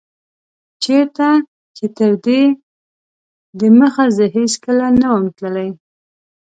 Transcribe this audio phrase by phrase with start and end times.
[0.83, 1.29] چيرته
[1.77, 2.41] چي تر دي
[3.59, 5.69] دمخه زه هيڅکله نه وم تللی